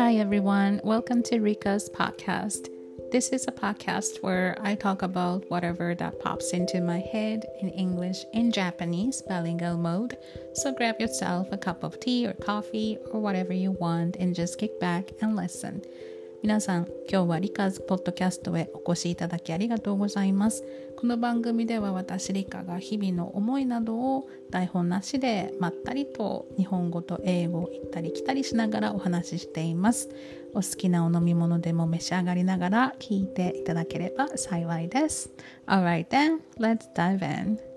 [0.00, 0.80] Hi, everyone.
[0.82, 2.68] Welcome to Rika's podcast.
[3.12, 7.68] This is a podcast where I talk about whatever that pops into my head in
[7.68, 10.16] English and Japanese bilingual mode.
[10.54, 14.58] So grab yourself a cup of tea or coffee or whatever you want and just
[14.58, 15.82] kick back and listen.
[16.42, 20.64] 皆さん、今日はリカーズポッドキャストへお越しいただきありがとうございます。
[20.96, 30.08] この番組では私リカが日々の思いなどを台本なしでまったりと日本語と英語を行ったり来たりしながらお話ししています。
[30.52, 35.30] お好きなお飲み物でも召し上がりながら聞いていただければ幸いです。
[35.66, 37.69] Alright then, let's dive in.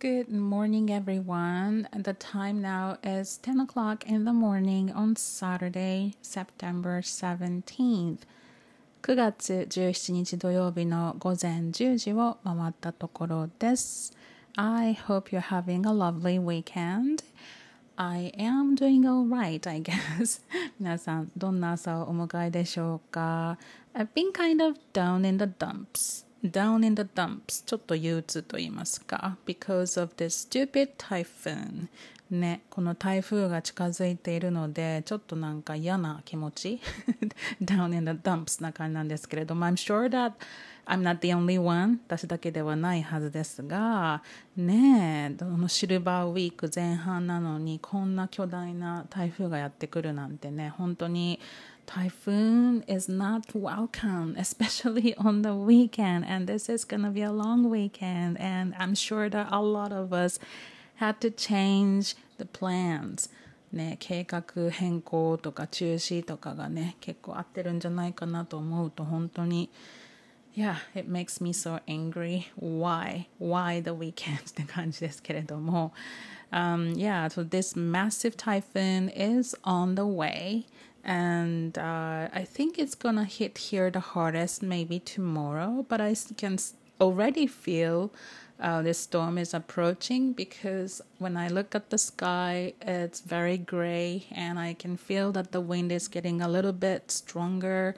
[0.00, 1.88] Good morning, everyone.
[1.92, 8.18] The time now is 10 o'clock in the morning on Saturday, September 17th.
[9.02, 14.12] 9月17日土曜日の午前10時を回ったところです。
[14.56, 17.24] I hope you're having a lovely weekend.
[17.96, 20.42] I am doing alright, I guess.
[20.78, 23.58] 皆さん、どんな朝をお迎えでしょうか
[23.94, 26.26] I've been kind of down in the dumps.
[26.43, 29.37] Down in the dumps ちょっと憂鬱と言いますか。
[29.45, 31.87] because of this stupid typhoon.
[32.31, 36.79] ね、この台風が近づいているので、ちょっとなんか嫌な気持ち。
[37.61, 40.33] down in the dumps な感じなんですけれども、I'm sure that
[40.85, 41.99] I'm not the only one.
[42.07, 44.23] 私だけではないはずですが、
[44.55, 51.39] ねえ、どのシルバーウィーク前半なのにこんな巨大な台風がやってくるなんてね、本当に
[51.86, 56.24] typhoon is not welcome, especially on the weekend.
[56.26, 58.38] And this is going to be a long weekend.
[58.40, 60.38] And I'm sure that a lot of us
[60.96, 63.28] had to change the plans.
[63.72, 69.70] ね、計画変更とか中止とかがね、結構合ってるんじゃないかなと思うと本当に
[70.56, 72.46] Yeah, it makes me so angry.
[72.58, 73.26] Why?
[73.38, 74.50] Why the weekend?
[74.50, 75.92] って感じですけれども。
[76.50, 80.64] Um, yeah, so this massive typhoon is on the way.
[81.04, 85.86] and uh, I think it's gonna hit here the hardest maybe tomorrow.
[85.88, 86.58] But I can
[87.00, 88.10] already feel
[88.60, 94.26] uh, the storm is approaching because when I look at the sky, it's very gray,
[94.32, 97.94] and I can feel that the wind is getting a little bit stronger.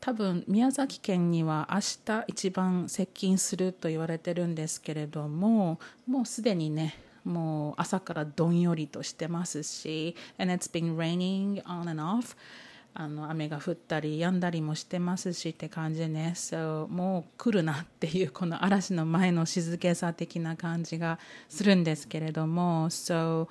[0.00, 5.78] 多分宮崎県には明日一番接近すると言われてるんですけれども
[6.08, 6.96] もうすでにね
[7.27, 12.35] もう朝からどんよりとしてますし and it's been raining on and off.
[12.99, 16.33] あの雨が降ったり止んだりもしてますしって感じね。
[16.35, 22.89] So もう来るなっていうこの嵐の前の静けさ的な感じがするんですけれども。
[22.89, 23.49] So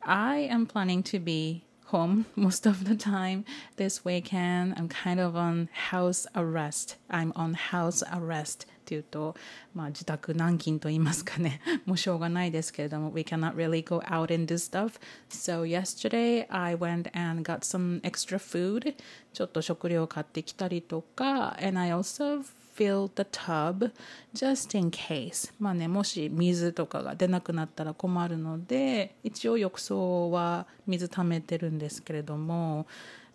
[0.00, 3.45] I am planning to be home most of the time
[3.77, 4.73] this weekend.
[4.77, 6.97] I'm kind of on house arrest.
[7.09, 9.35] I'm on house arrest っていうと、
[9.75, 14.97] まあ、自宅軟禁と言いますかねもうしょうがないですけれども we cannot really go out and do stuff
[15.29, 18.95] so yesterday I went and got some extra food
[19.33, 22.45] ちょっと食料買ってきたりとか and I also
[22.81, 23.91] fill the tub
[24.33, 32.85] just in case まあねもし水とかが出なくなったら困るので一応浴槽は水溜めてるんですけれども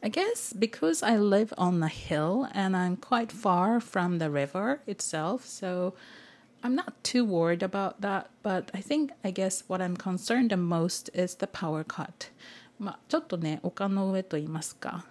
[0.05, 4.81] I guess because I live on a hill and I'm quite far from the river
[4.85, 5.95] itself, so
[6.65, 8.29] I'm not too worried about that.
[8.43, 12.31] But I think, I guess, what I'm concerned the most is the power cut.
[12.81, 15.07] まあ、ちょっとね、丘の上と言いますか。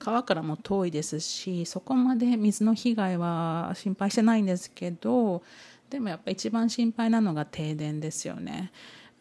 [0.00, 5.42] 川からも遠いですし、そこまで水の被害は心配してないんですけど、
[5.90, 8.72] でもやっぱ一番心配なのが停電ですよね。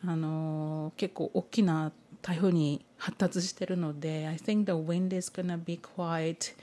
[0.05, 1.91] あの結構大きな
[2.21, 6.55] 台風に発達してるので I think the wind is gonna be quite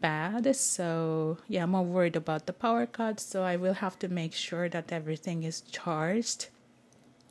[0.00, 4.08] bad so yeah I'm more worried about the power cut so I will have to
[4.08, 6.48] make sure that everything is charged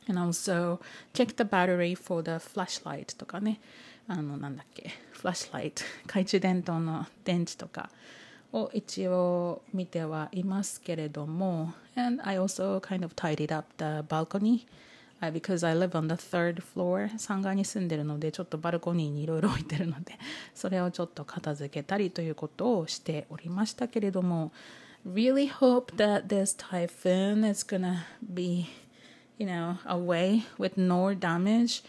[0.08, 0.80] and also
[1.12, 3.60] check the battery for the flashlight とかね
[4.10, 7.90] あのなんだっけフラッシュライト懐中電灯の電池とか
[8.52, 14.66] を一応見てはいますけれども and I also kind of tidied up the balcony
[15.32, 20.18] because I live on the third floor 3階に住んでるのでちょっとバルコニーにいろいろ置いてるので
[20.56, 24.50] それをちょっと片付けたりということをしておりましたけれども
[25.06, 28.66] really hope that this typhoon is gonna be
[29.38, 31.84] you know away with no damage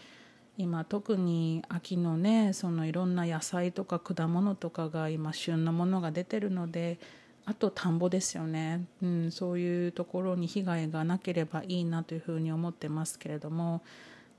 [0.58, 6.98] 今特に秋のねそのいろんな野菜とか果物とかが今旬のものが出てるので
[7.44, 13.82] あと田んぼですよね、うん、そういうところに被害がなければいいなというふうに思ってますけれども。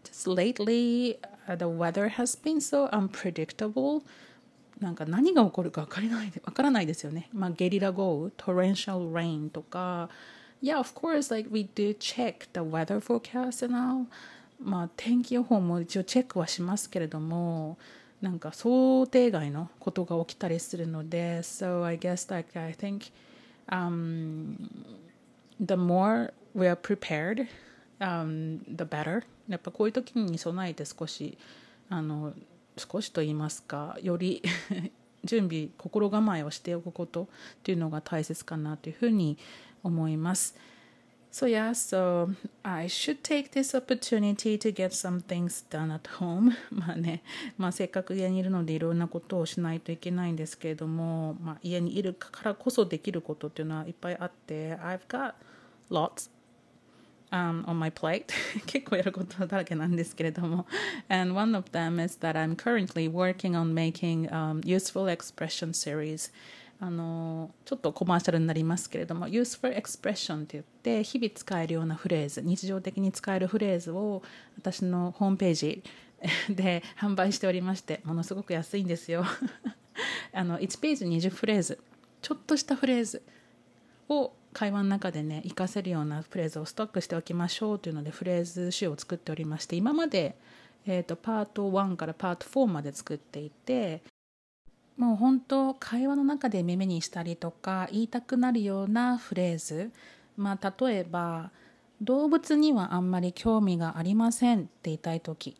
[0.04, 1.18] Just lately
[1.48, 4.04] the weather has been so unpredictable.
[4.80, 10.10] なんか何が起こるか分からない分からないですよね、まあ、ゲリラ豪雨 torrential rain とか。
[10.62, 14.08] Yeah of course like we do check the weather forecast and all.
[14.60, 17.78] まあ天気予報も一応チェックはしますけれども
[18.22, 23.12] なんか想定外のことが起きたりするので So I guess like I think、
[23.70, 24.56] um,
[25.60, 27.48] the more we are prepared、
[28.00, 31.38] um, the better やっぱこういう時に備えて少し
[31.90, 32.34] あの
[32.78, 34.42] 少しと言いますかより
[35.24, 37.28] 準備心構えをしておくことっ
[37.64, 39.38] ていうのが大切かなというふうに
[39.84, 40.56] 思います。
[41.33, 42.31] So yeah, so
[42.65, 46.53] I should take this opportunity to get some things done at home.
[46.71, 47.23] まあね、
[47.59, 55.35] まあせっかく家にいるのでいろんなことをしないといけないんですけれども、まあ家にいるからこそできることっていうのはいっぱいあって、I've got
[55.91, 56.31] lots
[57.31, 58.27] um, on my plate
[58.67, 60.67] 結構やることだらけなんですけれども
[61.09, 66.33] and one of them is that I'm currently working on making、um, useful expression series
[66.80, 74.22] あのちょっとコマーシャルになりますけれども useful expression って言って日々使えるようなフレーズ日常的に使えるフレーズを
[74.58, 75.84] 私のホームページ
[76.50, 79.26] で販売しておりましてものすごく安いんですよ。
[80.34, 81.80] あの1ページ20フレーズ
[82.22, 83.22] ちょっとしたフレーズ
[84.10, 90.38] を会話の中でね活かせるようなフレーズをストックしておきましょうというのでフレーズ集を作っておりまして今まで、
[90.86, 94.02] えーと、パート1からパート4まで作っていて
[94.98, 99.92] もう本当会話の中で耳にしたりとか言いたくなるようなフレーズ
[100.38, 101.52] まあ例えば
[102.02, 105.56] 動物にはあんまり興味がありませんって言いたい時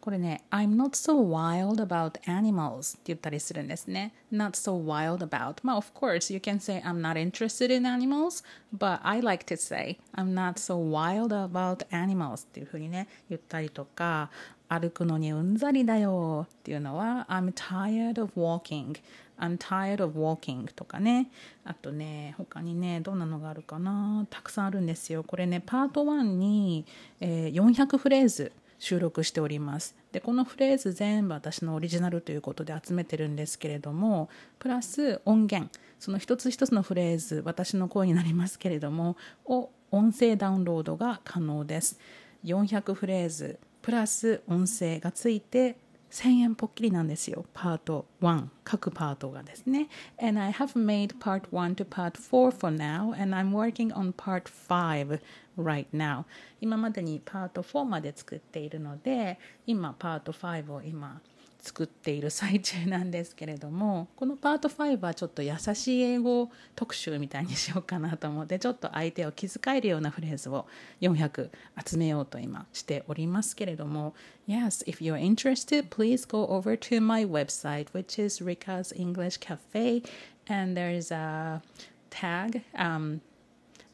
[0.00, 4.14] これね、I'm not so wild about animals って言ったりするんですね。
[4.32, 5.56] not so wild about.
[5.62, 8.42] まあ、of course, you can say I'm not interested in animals,
[8.74, 14.30] but I like to say I'm not so wild about animals っていうふうにね、言ったりとか、
[14.70, 18.96] 歩くのにうんざりだよっていうのは I'm tired of walking.
[19.36, 21.28] I'm tired of walking とかね。
[21.64, 24.26] あとね他にねどんなのがあるかな。
[24.30, 25.24] たくさんあるんですよ。
[25.24, 26.86] これねパート1に、
[27.20, 29.96] えー、400フレーズ収録しております。
[30.12, 34.28] でこのフレーズ全部私のオリジナルということで集めてるんですけれども
[34.60, 35.68] プラス音源。
[35.98, 41.98] その一つ一つのフレーズ私の声になりますけれどもを音声ダウンロードが可能です。
[42.44, 45.76] 400フレーズプラス音声がついて
[46.10, 47.44] 1000円ぽっきりなんですよ。
[47.54, 48.46] パート1。
[48.64, 49.88] 各パートがですね。
[50.20, 54.50] And I have made part 1 to part 4 for now, and I'm working on part
[54.68, 55.20] 5
[55.56, 56.24] right now.
[56.60, 61.20] 今までにパート4まで作っているので、今パート5を今
[61.60, 70.66] 作っている最中なんですけれどもこのパート5はちょっと優しい英語特集みたいにしようかなと思ってちょっと相手を気遣えるようなフレーズを
[71.00, 71.50] 400
[71.86, 74.14] 集めようと今しておりますけれども
[74.48, 80.02] Yes, if you're interested, please go over to my website which is Rika's English Cafe
[80.48, 81.62] and there is a
[82.10, 83.20] tag um,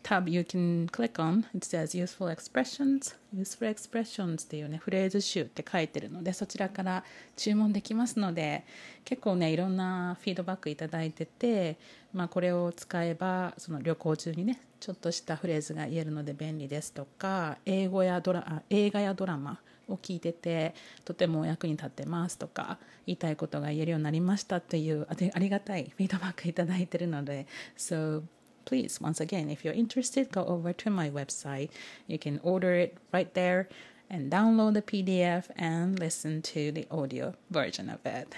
[0.07, 7.03] tab you can click on it says useful expressions useful expressions っていうねフレーズ集って書いてるのでそちらから
[7.35, 8.65] 注文できますので
[9.05, 11.77] 結構ねいろんなフィードバックいただいてて、
[12.15, 20.75] まあ、これを使えばその旅行中にねちょっとしたフレーズが言えるので便利ですとか英語やドラ映画やドラマを聞いてて
[21.05, 28.23] とても役に立ってますとか言いたいことが言えるようになりましたというありがたいフィードバックいただいてるので So
[28.67, 31.71] please, once again, if you're interested, go over to my website.
[32.07, 33.69] You can order it right there
[34.11, 38.29] and download the PDF and listen to the audio version of it.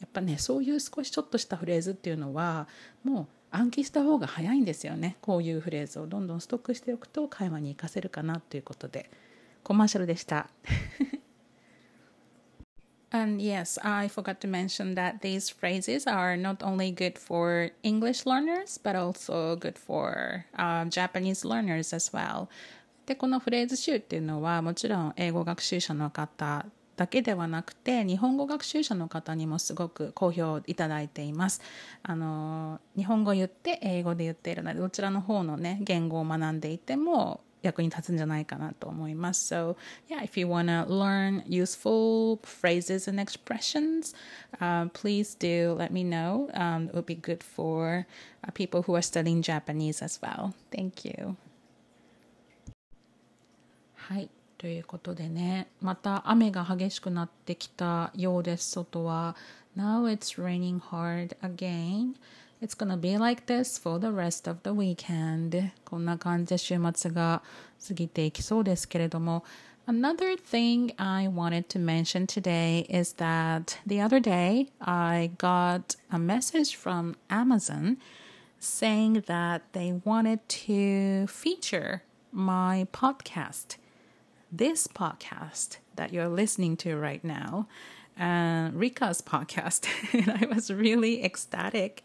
[0.00, 2.68] やっぱね、そういう少しちょっとしたフレーズっていうのは、
[3.04, 5.16] もう暗記した方が早いんですよね。
[5.20, 9.10] こういうフレーズをどんどんストックしておくと会話に活かせるかなということで、
[9.62, 10.48] コマーシャルでした。
[13.12, 18.78] And yes, I forgot to mention that these phrases are not only good for English learners,
[18.78, 22.48] but also good for、uh, Japanese learners as well.
[23.06, 26.66] で、このフレーズ集っていうのはもちろん英語学習者の方
[27.00, 31.62] だけではなくて日本語学習者の方にもすごく好評いただいています。
[32.02, 39.53] あの日本語言って英語で言っているのでどちらの方のね言語を学んでいても役に立つんじゃないかなと思います。
[39.53, 39.75] So,
[40.07, 44.15] yeah, if you want to learn useful phrases and expressions,
[44.59, 46.49] uh, please do let me know.
[46.53, 48.05] Um, it would be good for
[48.43, 50.53] uh, people who are studying Japanese as well.
[50.71, 51.35] Thank you.
[53.95, 54.29] はい。
[54.57, 59.35] ということでね、また雨が激しくなってきたようです、外は。
[59.75, 62.15] Now it's raining hard again.
[62.61, 65.71] It's gonna be like this for the rest of the weekend.
[65.83, 67.41] こんな感じで週末が
[67.87, 69.43] 過ぎていきそうですけれども。
[69.87, 76.75] Another thing I wanted to mention today is that the other day I got a message
[76.75, 77.97] from Amazon
[78.59, 82.01] saying that they wanted to feature
[82.31, 83.77] my podcast.
[84.51, 87.67] this podcast that you're listening to right now,
[88.17, 89.85] and Rika's podcast.
[90.13, 92.03] and I was really ecstatic.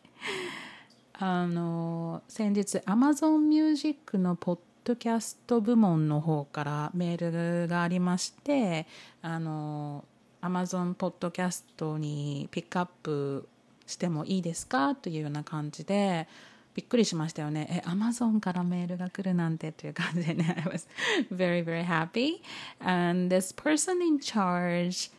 [1.13, 8.85] あの先日 Amazon Music のポッドキャスト部門の方からメールがありまして
[9.21, 10.03] あの
[10.41, 13.47] Amazon ポッドキャストにピックアップ
[13.87, 14.95] してもいいですか？
[14.95, 16.27] というような感じで
[16.73, 17.83] びっくりしましたよね。
[17.85, 20.87] え、Amazon からメールが来るなんてという感じでね、I was
[21.33, 22.41] very, very happy.
[22.79, 25.11] And this person in charge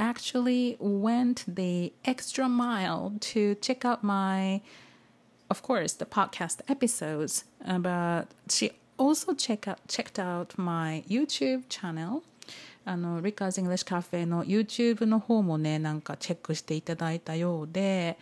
[0.00, 4.60] actually went the extra mile to check out my,
[5.50, 7.44] of course, the podcast episodes.
[7.66, 12.22] Uh, but she also check out, checked out my YouTube channel.
[12.84, 18.16] あの、Ricard's English Cafe の YouTube の方もね、なんかチェックしていただいたようで、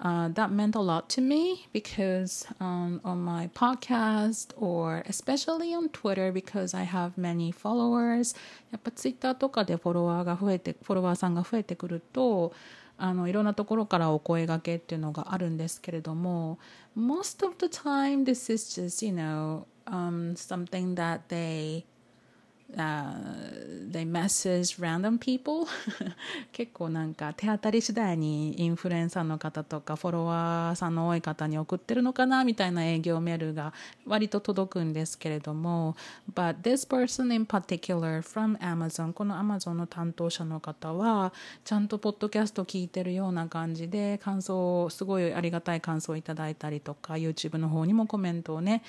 [0.00, 5.88] uh, that meant a lot to me because um, on my podcast or especially on
[5.90, 8.36] Twitter because I have many followers
[8.70, 12.52] やっぱ Twitter とかでフォロワーが増えてフォロワーさんが増えてくると
[12.96, 16.58] あのいろんなところからお声がけっていうのがあるんですけれども
[16.96, 21.84] most of the time this is just you know um, something that they
[22.77, 25.67] uh, they message random people
[26.51, 33.73] 結構なんか手当たり次第にインフルエンサーの方とかフォロワーさんの多い方に送ってるのかなみたいな営業メールが
[34.05, 35.95] 割と届くんですけれども。
[36.33, 41.33] But this person in particular from Amazon この Amazon の担当者の方は
[41.63, 48.83] ちゃんとポッドキャスト聞いてるような感じで感想すごいありがたい感想をいただいたりとか YouTube の方にもコメントをね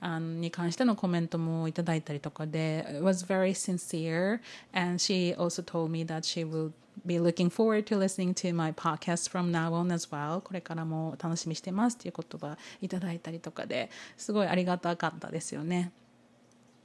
[0.00, 4.40] あのに関してのコメントもいただいたりとかで it was very sincere
[4.72, 6.72] and she also told me that she will
[7.04, 10.40] be looking forward to listening to my podcast from now on as well.
[10.40, 15.92] これからも楽しみしてますっていう言葉いただいたりとかですごいありがたかったですよね。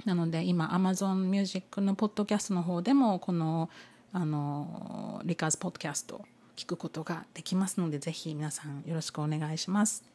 [0.05, 3.69] なので今 Amazon Music のポッドキャストの方でもこの
[4.13, 6.25] あのリカーズポッドキャスト
[6.55, 10.10] 聞くことができますのでぜひ皆さんよろしくお願いします。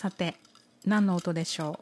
[0.00, 0.36] さて、
[0.84, 1.80] 何の音でしょ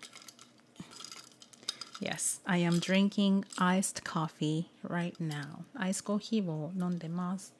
[2.00, 5.64] う ?Yes, I am drinking iced coffee right now.
[5.74, 7.54] アイスコーヒーを飲んでます。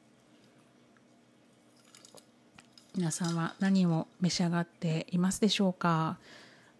[2.95, 6.17] 皆さんは何を召し上がっていますでしょうか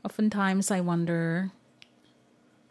[0.01, 1.49] Oftentimes I wonder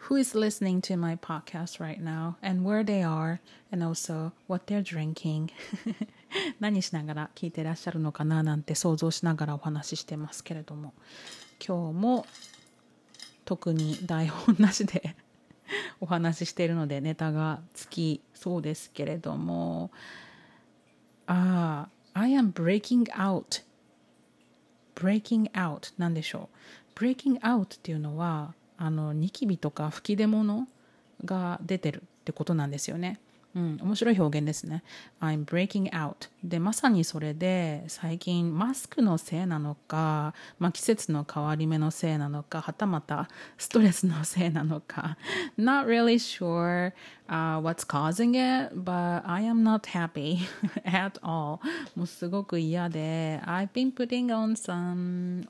[0.08, 3.40] who is listening to my podcast right now and where they are
[3.70, 5.50] and also what they're drinking
[6.59, 10.93] 何しながら聞いてらっしゃるのかななんて想像しながらお話ししてますけれども。
[11.65, 12.25] 今日も
[13.43, 15.15] 特に台本なしで
[15.99, 19.91] お話ししているのでネタがつきそうですけれども。
[21.27, 23.63] ああ I am breaking out.
[24.95, 26.49] breaking out なんでしょ
[26.95, 26.99] う。
[26.99, 30.67] breaking out っていうのはあのニキビとか吹き出物
[31.25, 33.19] が出てるってことなんですよね。
[33.55, 34.83] うん、面白い表現ですね。
[35.19, 36.29] I'm breaking out.
[36.43, 43.27] で、まさにそれで、最近マスクのせいなのか、まあ、季節の変わり目のせいなのか、はたまた
[43.57, 45.17] ストレスのせいなのか、
[45.57, 46.93] not really sure、
[47.27, 50.37] uh, what's causing it, but I am not happy
[50.85, 51.59] at all.
[51.95, 55.47] もうすごく嫌で、I've been putting on some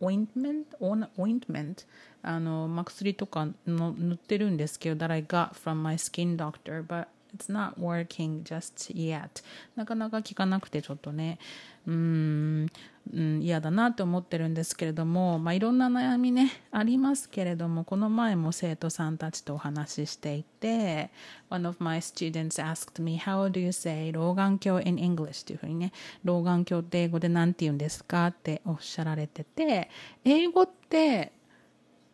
[0.00, 1.84] おイおトおンおオおンおメおト
[2.24, 2.66] おのお
[3.14, 9.42] とおのおっおるんおすおど that I got from my skin doctor but it's not working just yet.
[9.76, 11.38] なかなか効かなくてちょっとね。
[11.86, 12.68] うん。
[13.12, 21.10] うん嫌だなって思ってるんですけれども、まあ、いろんな悩みねありますけれどもこの前も生徒さんたちとお話ししていて
[21.50, 25.42] One of my students asked me how do you say 老眼鏡 in English?
[25.42, 29.90] っていうふうにね老眼鏡って英語で何て言うんですかっておっしゃられてて
[30.24, 31.32] 英語って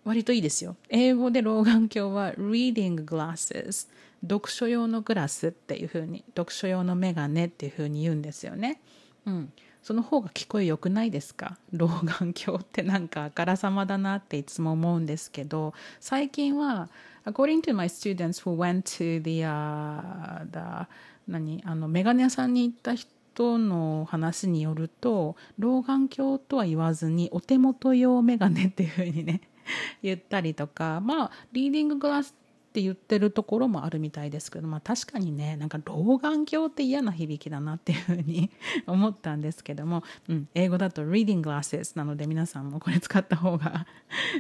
[0.04, 0.75] 割といいですよ。
[0.88, 3.88] 英語で老眼鏡は reading glasses
[4.22, 8.80] 読書用のグラスっていう風に読書用のメガネっていう風に言うんですよね。
[9.26, 9.52] うん。
[9.82, 11.56] その方が聞こえよくないですか？
[11.72, 16.88] 老眼鏡ってなんかあからさまだなっていつも思うんですけど最近は
[17.25, 20.88] according to my students who went to the,、uh, the
[21.28, 21.62] 何？
[21.64, 29.42] あのメガネ屋さんに行った人の話によると老眼鏡とは言わずにお手元用メガネっていう風にね
[30.02, 32.34] 言ったりとかまあリーディンググラス
[32.68, 38.50] って言ってるところもあるみたいですけど、まあ、確かにねなんか老眼鏡って嫌な響きだなっていうふうに
[38.87, 43.87] 思ったんですけども、 うん、英語だと reading glasses なので皆さんもこれ使った方が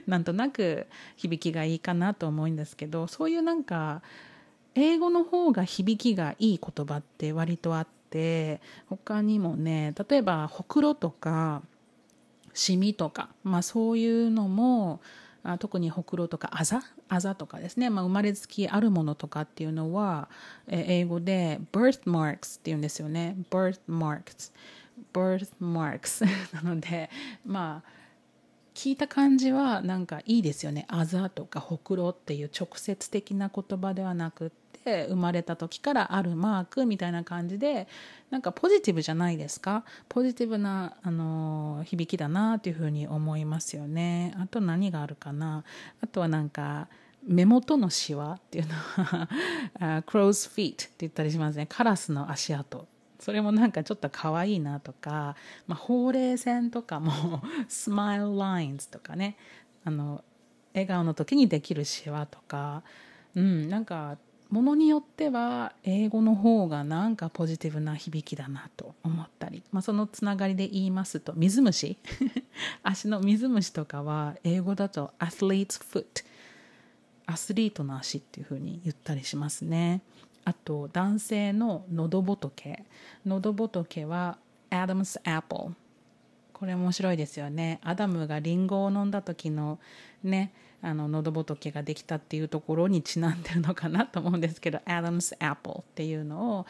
[0.06, 4.02] なんとなく響きがいいかなと思うんですけどそういうなんか
[4.74, 11.62] 英語の方が響きがいい言葉って割とあって他にもね例えばほくろとか
[12.52, 15.00] シミとか、まあ、そういうのも
[15.58, 16.82] 特にほくろとかあざ？
[17.08, 20.28] あざとかですね、まあ、生まれつきあるものとかっていうのは、
[20.66, 23.36] え英語で birthmarks っていうんですよね。
[23.50, 24.52] birthmarks
[25.12, 27.08] birthmarks なので
[27.46, 27.98] まあ
[28.74, 30.86] 聞いた感じはなんかいいですよね。
[30.88, 37.88] あざとかほくろっていう直接的な言葉ではなくって生まれた時からあるマークみたいな感じで
[38.30, 39.84] なんかポジティブじゃないですか？
[40.08, 44.34] ポジティブな、あの響きだなというふうに思いますよね。
[44.38, 45.64] あと何があるかな？
[46.02, 46.88] あとはなんか
[47.26, 49.28] 目元のシワっていうのは
[50.06, 51.66] crow's feet って言ったりしますね。
[51.66, 52.86] カラスの足跡。
[53.18, 55.34] それもなんかちょっと可愛いなとか、
[55.66, 59.36] まあ、ほうれい線とかもスマイルラインズとかね。
[59.84, 60.22] あの
[60.74, 62.82] 笑顔の時にできるシワとか、
[63.34, 64.18] うん、なんか
[64.50, 71.98] ものによっては英語の方がなんかポジティブな響きだなと思ったり、まあ、そのつながりで言いますと水虫。
[72.82, 76.28] 足の水虫とかは英語だとアスリートフット
[77.26, 80.00] アスリートの足っていう風に言ったりしますね。
[80.44, 82.84] あと男性の喉仏。
[83.26, 84.38] 喉仏は
[84.70, 85.74] Adam's Apple
[86.54, 87.80] これ面白いですよね。
[87.82, 89.78] アダムがリンゴを飲んだ時の
[90.24, 96.66] ねあの喉仏ができたっていうところにちなんでるのかなと思うんですけど Adam's Apple っていうのを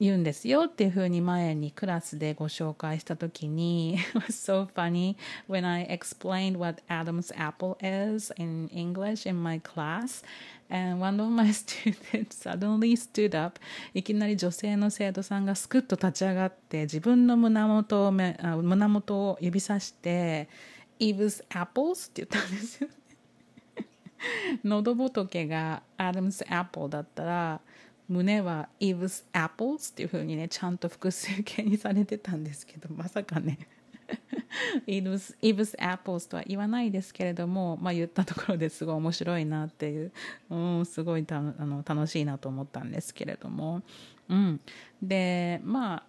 [0.00, 5.16] 言うんですよっていうふうに前にクラスでご紹介したときに It was so funny
[5.48, 10.24] when I explained what Adam's apple is in English in my class
[10.70, 13.58] and one of my students suddenly stood up
[13.92, 20.48] いきなり女性の生徒さんがスクッと立ち上がって自分の胸元を胸元を指さして
[21.00, 22.90] Eve's apples って言ったんですよ。
[24.64, 27.60] 喉仏が Adam's apple だったら
[28.08, 33.58] 胸は Eve's Apples っていう風にねちゃんと複数形にされてたんですけどまさかね。
[34.86, 40.12] Eve's, Eve's Apples とは言わないですけれども、まあ、言ったところですごい面白いなっていう、
[40.48, 43.82] うん、すごいたあの楽しいなと思ったんですけれども、
[44.30, 44.60] うん、
[45.02, 46.02] でまあ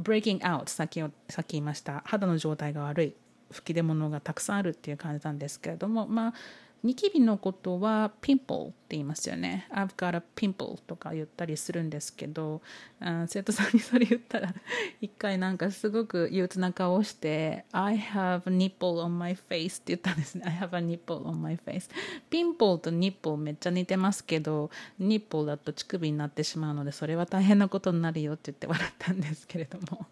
[0.00, 2.02] breaking out さっきさっき言いました。
[2.06, 3.14] 肌の状態が悪い。
[3.52, 6.34] 吹き出物がたくさんあるっていう感じなんですけれどもまあ
[6.82, 9.68] ニキビのことはピンポルって言いますよね。
[9.70, 12.60] I've got a pimple とか言ったりするんですけど、
[12.98, 14.52] あ生徒さんにそれ言ったら、
[15.00, 20.42] 一回なんかすごく憂鬱な顔をして、I have a nipple on my face って言ったんですね。
[20.44, 21.88] I have a nipple on my face。
[22.28, 30.04] ピンポルとニップルめっちゃ似てますけど、ニップルだと乳首になってしまうので、それは大変なことになるよって言って笑ったんですけれども。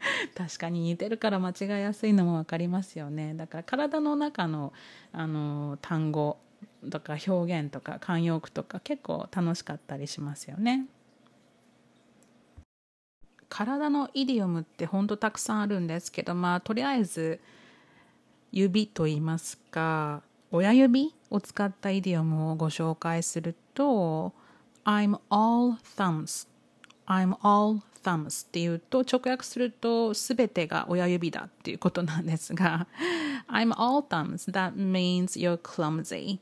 [0.34, 3.34] 確かに似てるから間違いやすいのも分かりますよね。
[3.34, 4.72] だから体の中の
[5.12, 6.38] あの単語
[6.90, 10.86] とか表現とか慣用句とか結構楽しかったりしますよね。
[13.48, 17.40] 体のイディオムってほんとたくさんあるんですけどまあとりあえず
[18.52, 24.32] 指と言いますか親指を使ったイディオムをご紹介すると
[24.84, 26.48] I'm all thumbs
[27.06, 32.86] I'm all thumbs っていうと直訳すると全てが親指だっていうことなんですが
[33.48, 34.50] I'm all thumbs.
[34.50, 36.38] That means you're clumsy.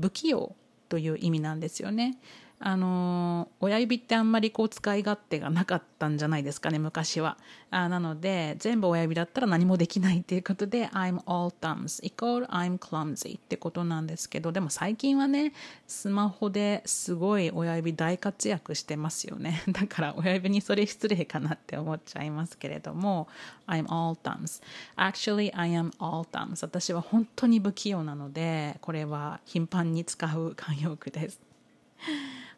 [0.00, 0.54] 不器用
[0.88, 2.18] という意味なんですよね。
[2.64, 7.36] あの親指ってあんまりこう使い勝手がなかったんじゃないですかね昔は。
[7.70, 15.54] あなので全部親指だったら何もできないっていうことで I'm all thumbs イコール I'm clumsy ってことなんですけどでも最近はね
[15.88, 19.62] スマホですごい親指大活躍してますよね。
[19.68, 23.26] だから親指にそれ失礼かなって思っちゃいますけれども
[23.66, 24.62] I'm all thumbs
[24.96, 31.40] actually I am all thumbs 私は本当に不器用なのでこれは頻繁に使う慣用句です。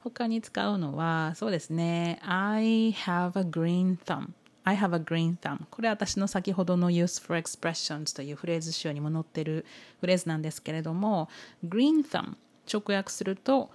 [0.05, 2.21] 他に使うのは、そうですね。
[2.23, 4.33] I have a green thumb.
[4.62, 5.61] I have a green thumb.
[5.71, 9.64] これ私の先ほどの useful expressions というフレーズ集にも載ってる
[10.01, 11.31] フレーズなんですけれども、
[11.67, 12.37] green thumb
[12.71, 13.71] 直訳すると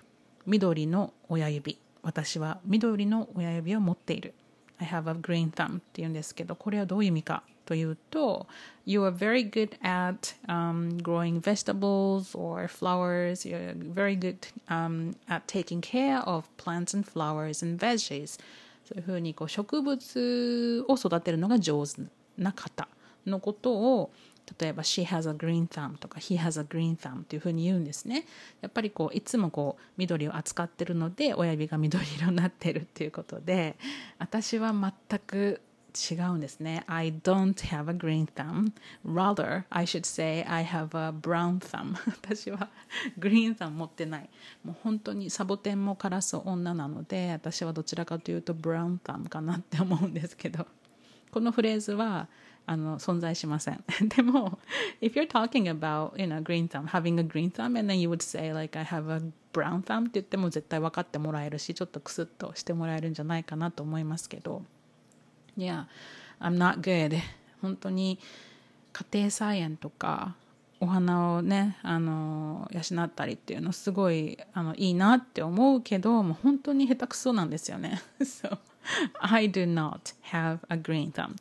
[0.45, 1.79] 緑の親指。
[2.03, 4.35] 私は緑の親指を持っている。
[4.77, 8.47] I have a green thumb って言うんですけど、これはどういう意味かというと、
[8.87, 13.47] You are very good at、um, growing vegetables or flowers.
[13.47, 18.39] You're very good、um, at taking care of plants and flowers and veggies.
[18.83, 22.01] そういうふうにこう植物を育てるのが上手
[22.39, 22.87] な方
[23.27, 24.09] のことを
[24.59, 28.25] 例えば she has a green thumb とか he has a green thumb というふうに言うんですね。
[28.61, 33.75] やっぱりこういつもこう緑を扱ってるので親指が緑色になってるっていうことで
[34.17, 36.83] 私は全く違うんですね。
[36.87, 38.71] I don't have a green thumb.
[39.05, 41.95] Rather, I should say I have a brown thumb.
[42.07, 42.69] 私は
[43.17, 44.29] グリーンサム持ってない。
[44.63, 50.67] もう本当にサボテンもカラス女なので、私はどちらかというとブラウンサムかなって思うんですけど、
[51.31, 52.27] このフレーズは
[52.65, 53.83] あの存在しません。
[54.15, 54.59] でも、
[55.01, 58.21] if you're talking about, you know, green thumb, having a green thumb, and then you would
[58.21, 64.63] say, like, I have a brown thumb って言っても絶対分かってもらえるし、ちょっとクスッとしてもらえるんじゃないかなと思いますけど。
[65.59, 65.85] Yeah,
[66.39, 67.19] I'm not good.
[67.61, 68.17] 本当に
[68.93, 70.35] 家庭菜園とか、
[70.79, 78.01] お花をねあの養ったりっていうのすごいあのいいなって思うけどもう本当に下手くそなんですよね。
[78.21, 78.57] so
[79.19, 81.35] I do not have a green thumb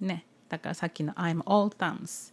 [0.00, 2.32] ねだからさっきの I'm all thumbs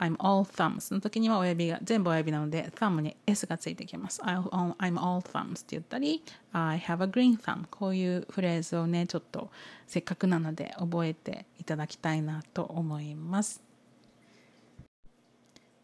[0.00, 4.22] I'm all thumbs の時には親指が全部親指なので thumb に S がついてきます。
[4.22, 9.50] I'm all thumbs って言ったり I have a green thumb こういうフレーズをねちょっと
[9.86, 13.62] せっかくなので覚えていただきたいなと思います。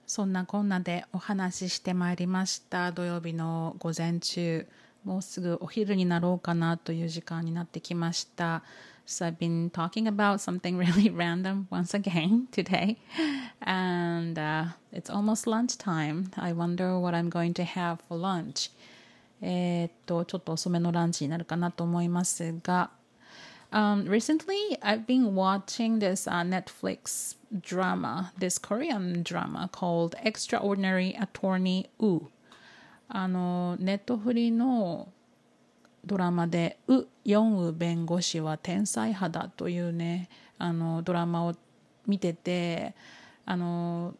[0.06, 2.92] そんなこんなでお話ししてまいりました。
[2.92, 4.66] 土曜日の午前中
[5.04, 8.62] もうすぐお昼になろうかなという時間になってきました。
[9.05, 12.97] So I've been talking about something really random once again today.
[13.61, 16.31] And uh, it's almost lunchtime.
[16.37, 18.71] I wonder what I'm going to have for lunch.
[19.43, 22.91] えっと、ちょっと遅めのランチになるかなと思いますが、
[23.71, 32.29] Um, recently, I've been watching this uh, Netflix drama, this Korean drama called Extraordinary Attorney Woo.
[33.07, 35.07] あの、ネットフリの
[36.06, 41.54] ドラマで「ウ・ヨンウ弁護士は天才派だ」というねあのドラマを
[42.06, 42.94] 見てて
[43.44, 44.14] あの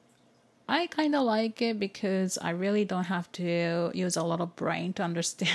[0.69, 4.57] I kind of like it because I really don't have to use a lot of
[4.57, 5.49] brain to understand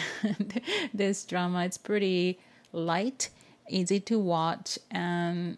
[0.96, 1.66] this drama.
[1.66, 2.40] It's pretty
[2.72, 3.30] light,
[3.70, 5.58] easy to watch, and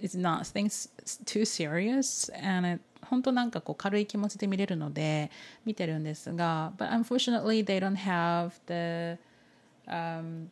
[0.00, 0.88] it's not things
[1.26, 2.30] too serious.
[2.32, 5.30] And it 本当なんかこう軽い気持ちで見れるので
[5.66, 9.20] 見てるんですが、but unfortunately they don't have the
[9.89, 10.49] um,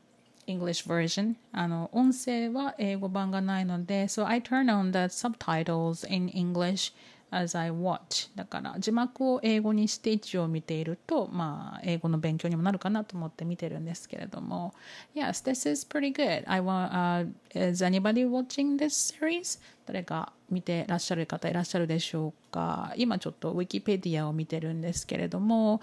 [0.48, 6.94] English version あの音声は英語版がないので so I turn on the subtitles in English
[7.31, 14.75] As I watch だから字幕を英語にして一応見ているとまあ英語の勉強にもなるかなと思って見てるんですけれども
[15.15, 19.61] Yes, this is pretty good I want、uh, is anybody watching this series?
[19.87, 25.81] 誰か見てらっしゃる方いらっしゃるでしょうか今ちょっとウィキペディアを見てるんですけれども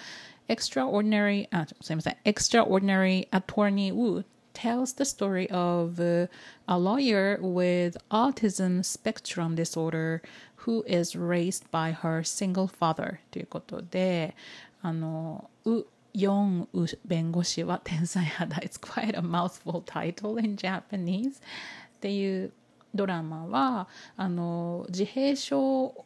[0.47, 4.23] Extraordinary あすいません Extraordinary Attorney Wu
[4.55, 10.21] tells the story of a lawyer with autism spectrum disorder
[10.65, 14.35] who is raised by her single father ということで
[14.81, 22.51] あのウ・ヨンウ弁護士は天才派だ It's quite a mouthful title in Japanese っていう
[22.93, 26.05] ドラマはあの自閉症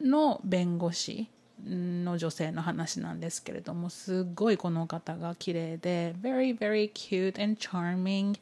[0.00, 1.28] の弁護士
[1.64, 8.38] の女性の話なんですけれどもすごいこの方が綺麗で very very cute and charming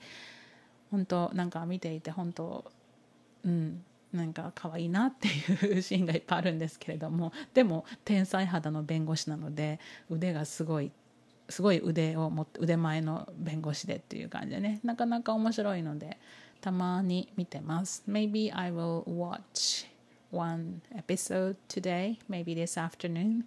[0.90, 2.64] 本当なんか見ていて本当
[3.44, 10.90] うんなんか可愛いなっていうシーンがいっぱいあるんですけれどもでも天才肌の弁護士なので腕がすごい
[11.49, 16.18] すごい腕を持って腕前の弁護士でっていう感じでねなかなか面白いので
[16.61, 18.03] たまに見てます。
[18.09, 19.87] Maybe I will watch
[20.31, 23.44] one episode today maybe this afternoon.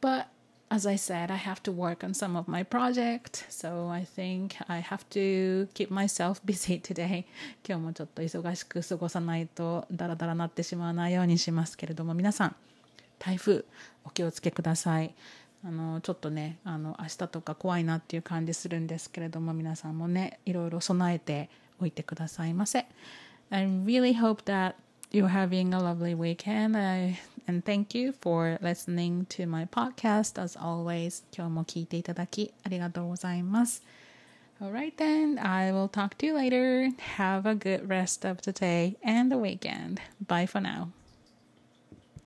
[0.00, 0.26] But
[0.72, 4.56] as I said, I have to work on some of my project, so I think
[4.68, 7.26] I have to keep myself busy today.
[7.62, 12.56] 今日もちょっと忙しく過ごさないとダラダラなってしまわないようにしますけれども、皆さん、
[13.18, 13.66] 台風
[14.06, 15.14] お気をつけください。
[15.64, 22.86] あのちょっとねあの明日とか怖いなっていう感じするんですけれども皆さんもねいろいろ備えておいてくださいませ。
[23.50, 24.74] I really hope that
[25.11, 26.75] you're having a lovely weekend.
[26.75, 31.23] I, and thank you for listening to my podcast as always.
[31.35, 33.83] 今日も聞いていただきありがとうございます。
[34.59, 36.91] Alright then, I will talk to you later.
[37.17, 39.99] Have a good rest of the day and the weekend.
[40.25, 40.89] Bye for now.